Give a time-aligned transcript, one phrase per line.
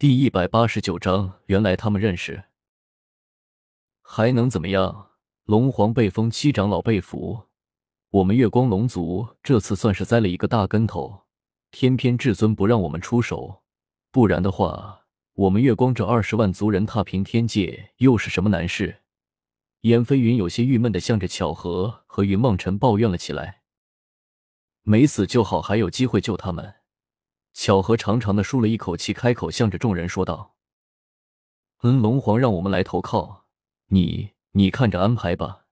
[0.00, 2.44] 第一百八十九章，原来他们认识，
[4.00, 5.10] 还能怎么样？
[5.44, 7.48] 龙皇被封，七长老被俘，
[8.08, 11.26] 我们月光龙族这次算是栽了一个大跟头。
[11.70, 13.62] 偏偏至尊不让我们出手，
[14.10, 15.02] 不然的话，
[15.34, 19.02] 我们月光这二十万族人踏平天界又是什么难事？
[19.82, 23.60] 燕飞云有些郁闷的向着巧合和云梦辰抱怨了起来。
[24.80, 26.76] 没死就好，还有机会救他们。
[27.62, 30.54] 巧合长长的舒了一口气，开口向着众人说道
[31.84, 33.44] ：“嗯，龙皇让我们来投靠
[33.88, 35.66] 你，你看着安排吧。”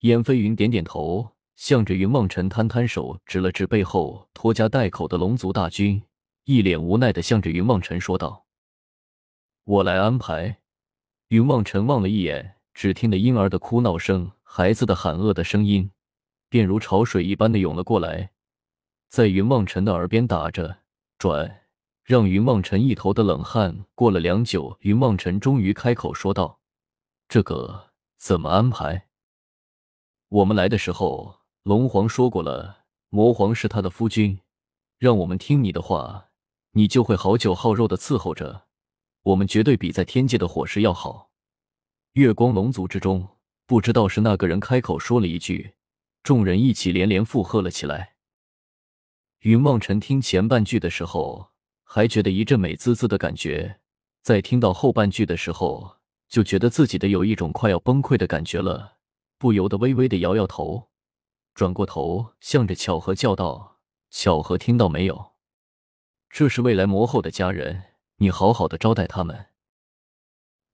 [0.00, 6.02] 燕飞云点点头，向着云梦辰摊摊手，指了指背后拖家带口的龙族大军，
[6.44, 8.44] 一脸无奈的向着云梦辰说道
[9.64, 10.58] ：“我来安排。”
[11.28, 15.90] 云梦辰望了一眼，只听得婴儿的哭闹声、孩子的喊饿的声音，
[16.50, 18.32] 便如潮水一般的涌了过来，
[19.08, 20.80] 在云梦辰的耳边打着。
[21.18, 21.62] 转，
[22.04, 23.86] 让云望尘一头的冷汗。
[23.94, 26.60] 过了良久，云望尘终于开口说道
[27.28, 29.08] ：“这个怎么安排？
[30.28, 34.40] 我们来的时候，龙皇说过了，魔皇是他的夫君，
[34.98, 36.28] 让我们听你的话，
[36.72, 38.66] 你就会好酒好肉的伺候着
[39.22, 41.30] 我们，绝对比在天界的伙食要好。”
[42.12, 43.28] 月光龙族之中，
[43.66, 45.74] 不知道是那个人开口说了一句，
[46.22, 48.15] 众人一起连连附和了起来。
[49.46, 51.52] 云望尘听前半句的时候，
[51.84, 53.78] 还觉得一阵美滋滋的感觉，
[54.20, 58.96] 在听到后半句的时候，就觉得自己的有一种快要崩溃的感觉了，
[59.38, 60.88] 不由得微微的摇摇头，
[61.54, 63.78] 转过头向着巧合叫道
[64.10, 65.34] ：“巧合，听到没有？
[66.28, 67.84] 这是未来魔后的家人，
[68.16, 69.50] 你好好的招待他们。”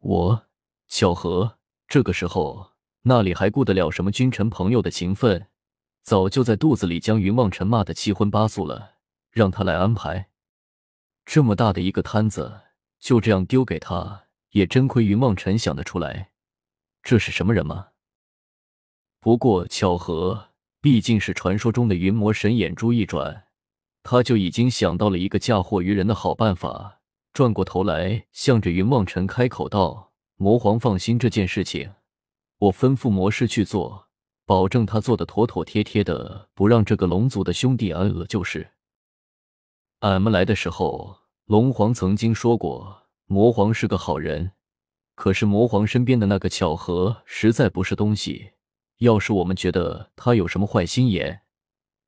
[0.00, 0.46] 我
[0.88, 2.70] 巧合这个时候
[3.02, 5.48] 那里还顾得了什么君臣朋友的情分？
[6.02, 8.96] 早就在肚子里将云望尘骂得七荤八素了，
[9.30, 10.28] 让他来安排。
[11.24, 12.60] 这么大的一个摊子，
[12.98, 16.32] 就这样丢给他，也真亏云望尘想得出来。
[17.02, 17.90] 这是什么人吗？
[19.20, 20.48] 不过巧合，
[20.80, 23.44] 毕竟是传说中的云魔神，眼珠一转，
[24.02, 26.98] 他就已经想到了一个嫁祸于人的好办法。
[27.32, 31.94] 转过头来，向着云望尘开口道：“魔皇放心，这件事情，
[32.58, 34.08] 我吩咐魔师去做。”
[34.44, 38.72] 保证他做的妥妥帖帖的，不让这个龙族的兄弟挨饿就是。
[40.00, 44.52] 俺们来的时候，龙皇曾经说过，魔皇是个好人。
[45.14, 48.52] 可是魔皇身边的那个巧合实在不是东西。
[48.98, 51.42] 要是我们觉得他有什么坏心眼，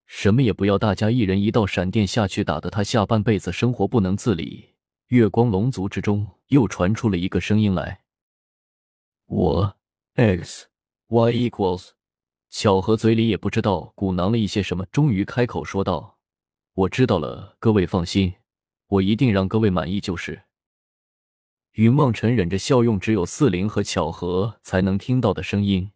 [0.06, 4.74] 什么也不要，大家一人一道闪电下去，打得他下半辈子生活不能自理。
[5.08, 8.02] 月光龙族之中又传出了一个声音来
[9.26, 9.76] ：“我
[10.14, 10.66] x
[11.08, 11.90] y equals。”
[12.56, 16.18] 巧合嘴里也不知道鼓囊了一些什么，终于开口说道
[16.74, 18.32] ：“我知道了，各位放心，
[18.86, 20.40] 我一定让各位满意。”就是。
[21.72, 25.90] 云梦尘忍着笑，用只有四灵和巧合才能听到的声音，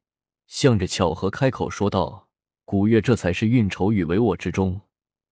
[0.49, 2.27] 向着巧合开口说道
[2.67, 4.81] ：“古月，这才是运筹与帷幄之中，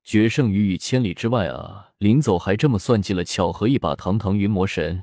[0.04, 3.96] 决胜于与千里之外啊！”临走还这么算计了巧合一把。
[3.96, 5.02] 堂堂云魔神，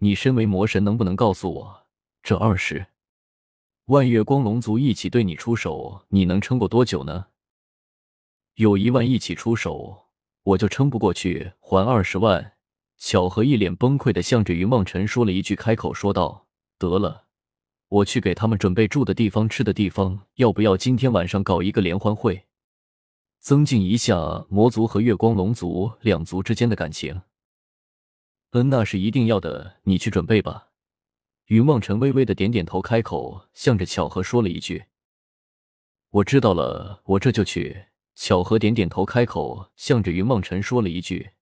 [0.00, 1.86] 你身为魔神，能不能告诉我，
[2.22, 2.88] 这二十？
[3.86, 7.26] 万月光龙族一起对你出手，你能撑过多久呢？
[8.54, 10.06] 有一万一起出手，
[10.44, 11.52] 我就撑不过去。
[11.58, 12.52] 还二十万。
[12.96, 16.46] 小何一脸崩溃的向着云梦辰说了一句，开口说道
[16.78, 17.24] ：“得了，
[17.88, 20.26] 我去给他们准备住的地方、吃的地方。
[20.36, 22.46] 要不要今天晚上搞一个联欢会，
[23.40, 27.22] 增进一下魔族和月光龙族两族之间的感情？”
[28.52, 29.78] 嗯，那是一定要的。
[29.82, 30.68] 你去准备吧。
[31.52, 34.84] 云望尘微微的点点头，开口向着巧合说了一句
[36.08, 41.32] ：“我知道了，我这就去。”巧合点点头，开口向着云望尘说了一句，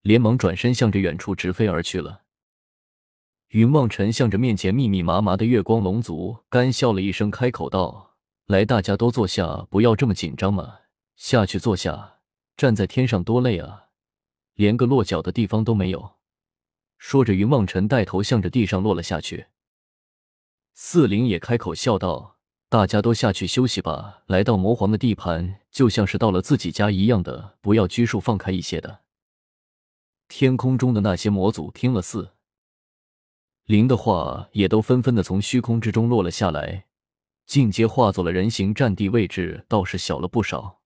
[0.00, 2.22] 连忙转身向着远处直飞而去了。
[3.48, 8.16] 云望尘向着面前密密麻麻的月光龙族干笑了一声，开口道
[8.48, 10.78] ：“来，大家都坐下，不要这么紧张嘛，
[11.16, 12.20] 下去坐下。
[12.56, 13.88] 站在天上多累啊，
[14.54, 16.12] 连个落脚的地方都没有。”
[17.00, 19.46] 说着，云望尘带头向着地上落了下去。
[20.74, 22.36] 四灵也开口笑道
[22.68, 24.22] ：“大家都下去休息吧。
[24.26, 29.00] 来到魔皇的地盘，就像是到了自己家一样的，不要拘束，放开一些的。”
[30.28, 32.34] 天空中的那些魔族听了四
[33.64, 36.84] 灵的话，也都纷纷的从虚空之中落了下来，
[37.46, 40.80] 进阶化作了人形，占地位置倒是小了不少。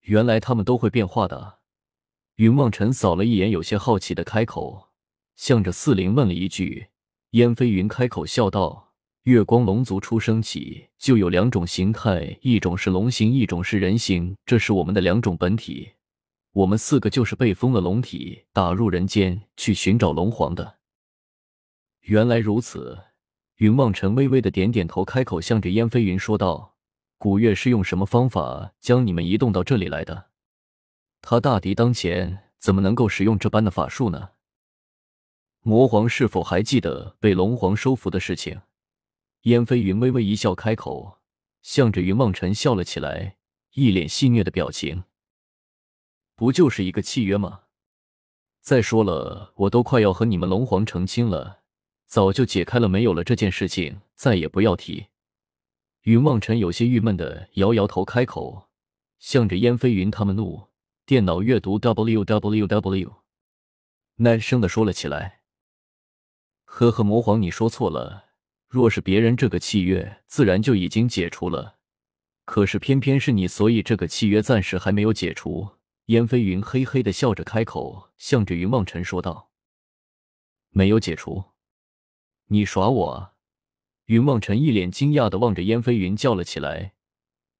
[0.00, 1.60] 原来他们都会变化的。
[2.34, 4.87] 云望尘扫了一眼，有些好奇的开口。
[5.38, 6.88] 向着四灵问了一句，
[7.30, 8.92] 燕飞云开口笑道
[9.22, 15.92] ：“月光龙族出生起就有两种形态，一种是龙形，一种是人形，这是我们的两种本体。
[16.54, 20.78] 我们四个就是被封了龙体，打入人间去寻找龙皇的。
[22.00, 22.98] 原来如此，
[23.58, 26.74] 云望尘微微的点点头，开口向着燕飞云说道
[27.16, 30.30] ：“古月是用什么方法将你们移动到这里来的？
[31.22, 34.30] 他大敌当前，怎么能够使用这般的法术呢？”
[35.62, 38.62] 魔皇是否还记得被龙皇收服的事情？
[39.42, 41.18] 燕飞云微微一笑，开口，
[41.62, 43.36] 向着云望尘笑了起来，
[43.74, 45.04] 一脸戏谑的表情。
[46.34, 47.62] 不就是一个契约吗？
[48.60, 51.60] 再说了，我都快要和你们龙皇成亲了，
[52.06, 55.06] 早就解开了，没有了这件事情，再也不要提。
[56.02, 58.68] 云望尘有些郁闷的摇摇头，开口，
[59.18, 60.68] 向着燕飞云他们怒
[61.04, 63.12] 电脑阅读 www，
[64.16, 65.37] 难声的说了起来。
[66.78, 68.26] 呵呵，魔皇，你说错了。
[68.68, 71.78] 若是别人，这个契约自然就已经解除了。
[72.44, 75.70] 可是偏偏是你，所以这个契约暂时还没有解除。
[76.06, 79.50] 燕飞云嘿嘿的笑着开口，向着云望尘说道
[80.70, 81.46] ：“没有解除？
[82.46, 83.32] 你耍我啊！”
[84.06, 86.92] 云望尘一脸惊讶的望着燕飞云叫了起来，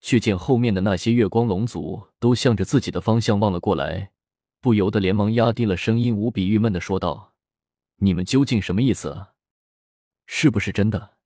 [0.01, 4.13] 却见后面的那些月光龙族都向着自己的方向望了过来，
[4.61, 7.28] 不由得连忙压低了声音，无比郁闷的说道
[7.99, 9.35] ：“你们究竟什么意思啊？
[10.27, 11.17] 是不是真的？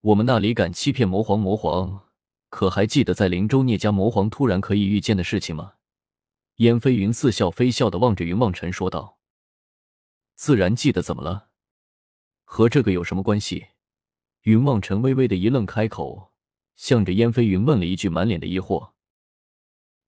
[0.00, 1.38] 我们那里敢欺骗魔皇？
[1.38, 2.08] 魔皇
[2.48, 5.74] 可还记得在灵州聂家魔皇突然可以遇见的事情吗？”
[6.56, 9.18] 燕飞云似笑非笑的望着云望尘说道
[10.34, 11.50] ：“自然记得，怎么了？
[12.44, 13.68] 和这个有什么关系？”
[14.42, 16.32] 云望尘微微的一愣，开口，
[16.76, 18.92] 向着燕飞云问了一句，满脸的疑惑：“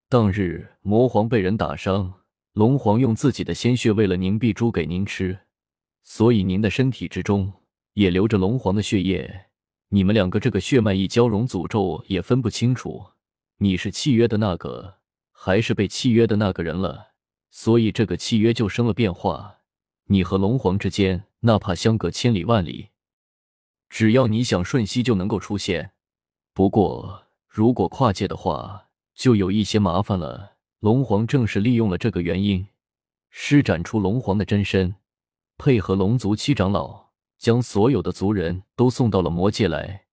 [0.07, 2.20] 当日魔皇被人打伤，
[2.53, 5.39] 龙皇用自己的鲜血喂了凝碧珠给您吃，
[6.03, 7.51] 所以您的身体之中
[7.93, 9.47] 也流着龙皇的血液。
[9.89, 13.11] 你们两个这个血脉一交融，诅咒也分不清楚，
[13.57, 14.99] 你是契约的那个。”
[15.43, 17.13] 还是被契约的那个人了，
[17.49, 19.61] 所以这个契约就生了变化。
[20.05, 22.89] 你和龙皇之间，哪怕相隔千里万里，
[23.89, 25.93] 只要你想，瞬息就能够出现。
[26.53, 30.57] 不过，如果跨界的话，就有一些麻烦了。
[30.81, 32.65] 龙皇正是利用了这个原因，
[33.29, 34.95] 施展出龙皇的真身，
[35.55, 40.05] 配合龙族七长老，将所有的族人都送到了魔界来，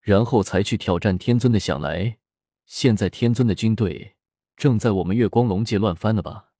[0.00, 2.18] 然后才去挑战天尊的想来。
[2.66, 4.14] 现在天尊的军队。
[4.54, 6.50] 正在我们月光龙界乱翻呢吧？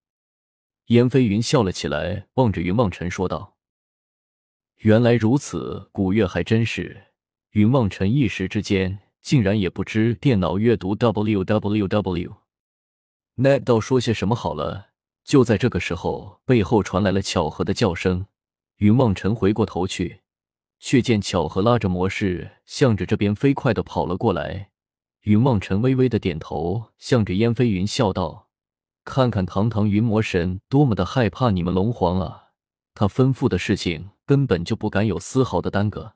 [0.86, 3.58] 燕飞云笑了起来，望着云望尘说道
[4.82, 7.12] ：“原来如此，古月还真是。”
[7.52, 12.41] 云望尘一时之间竟然也不知电脑阅读 www，
[13.36, 14.88] 那道说些什么好了。
[15.24, 18.26] 就在这个时候，背后传来了巧合的叫声。
[18.78, 20.22] 云望尘回过头去，
[20.80, 24.70] 却见巧合拉着魔士向着这边飞快的跑了过来。
[25.20, 28.48] 云望尘微微的点头，向着燕飞云笑道
[29.06, 32.48] ：“看看堂堂云魔神多么的害怕你们龙皇啊！
[32.94, 36.14] 他吩咐的事情根本就不敢有丝毫的耽搁。”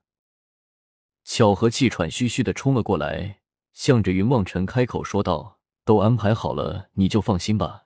[1.22, 3.38] 巧合气喘吁吁的冲了过来，
[3.72, 5.55] 向着云望尘开口说道
[5.86, 7.84] ：“都安排好了，你就放心吧。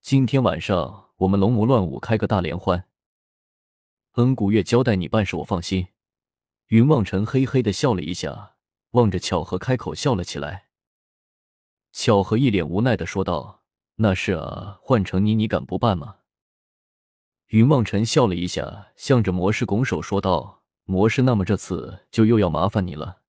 [0.00, 2.88] 今天晚上我们龙魔乱舞，开个大联欢。
[4.12, 5.88] 恩古月交代你办事，我放心。”
[6.68, 8.52] 云望尘嘿嘿的笑了一下。
[8.92, 10.68] 望着巧合，开口笑了起来。
[11.92, 13.64] 巧合一脸无奈的说道
[13.96, 16.20] ：“那是啊，换成你，你敢不办吗？”
[17.48, 23.20] 云望尘笑了一下，向着魔师拱手说道：“魔师，那么这次就又要麻烦你了。”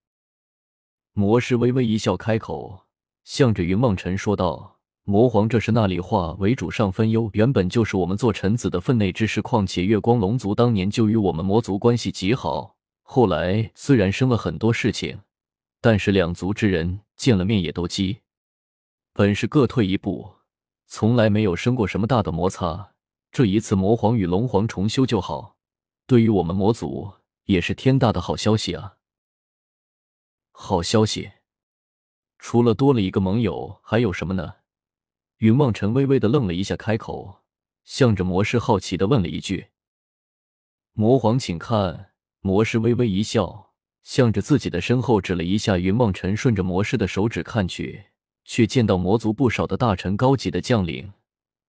[1.11, 2.84] 魔师微微一笑，开口，
[3.25, 9.41] 向着云梦尘说道：“魔皇，这是那里话为主上分忧，原本就是我们做臣子的分内之事。
[9.41, 15.19] 况且月光龙族当年就与我们魔族关系极好，后来虽然生了很多事情。”
[15.81, 18.21] 但是两族之人见了面也都激，
[19.13, 20.33] 本是各退一步，
[20.87, 22.93] 从来没有生过什么大的摩擦。
[23.31, 25.57] 这一次魔皇与龙皇重修就好，
[26.07, 27.13] 对于我们魔族
[27.43, 28.95] 也是天大的好消息啊！
[30.51, 31.31] 好消息，
[32.47, 34.57] 除了多了一个盟友，还有什么呢？
[35.37, 37.41] 云望尘微微的愣了一下，开口，
[37.83, 39.69] 向着魔师好奇的问了一句
[40.93, 42.11] ：“魔皇，请看。”
[42.41, 43.73] 魔师微微一笑。
[44.03, 48.09] 向着自己的身后指了一下，云望尘顺着魔师的手指看去，
[48.43, 51.13] 却见到魔族不少的大臣、高级的将领，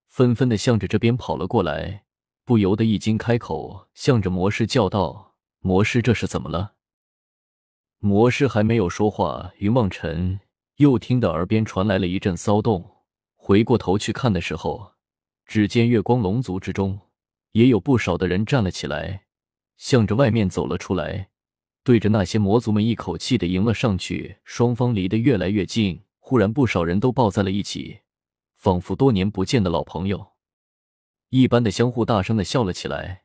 [0.08, 2.04] 纷纷的向着这边跑了过来，
[2.44, 6.74] 不由得一惊，开口向着魔师叫道：“魔师，这是怎么了？”
[7.98, 10.38] 魔师还没有说话，云望尘
[10.76, 12.96] 又听得耳边传来了一阵骚动，
[13.34, 14.92] 回过头去看的时候，
[15.46, 17.00] 只见月光龙族之中
[17.52, 19.24] 也有不少的人站了起来，
[19.78, 21.30] 向着外面走了出来。
[21.82, 26.02] 对着那些魔族们一口气的迎了上去，双方离得越来越近。
[26.18, 28.00] 忽然，不少人都抱在了一起，
[28.56, 30.32] 仿佛多年不见的老朋友
[31.30, 33.22] 一般的相互大声的笑了起来。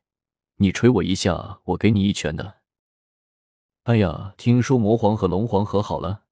[0.58, 2.60] 你捶我一下，我给你一拳的。
[3.84, 6.26] 哎呀，听说魔皇和龙皇和好了，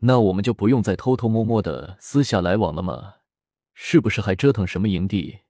[0.00, 3.14] 那我们就不用再偷偷摸摸的私下来往了吗？
[3.74, 5.40] 是不是还折腾什么营地？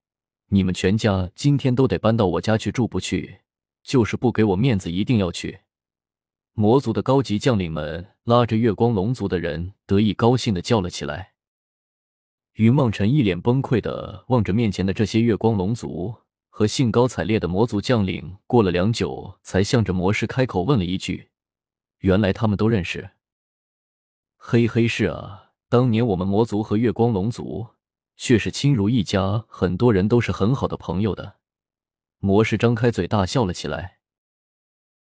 [0.49, 3.41] 你们全家今天都得搬到我家去住，不去
[3.83, 5.61] 就是不给我面子，一定要去。
[6.55, 11.35] 魔族的高级将领们拉着月光龙族的人，得意高兴的叫了起来。
[12.55, 16.17] 云梦辰一脸崩溃的望着面前的这些月光龙族。
[16.53, 21.31] 和兴高采烈的魔族将领过了良久，才向着魔师开口问了一句
[22.01, 23.13] ：“原来他们都认识
[24.43, 27.69] ？”“嘿嘿，是啊，当年我们魔族和月光龙族
[28.17, 31.37] 却是亲如一家，很多人都是很好的朋友的。”
[32.21, 34.00] 魔师张开嘴大笑了起来。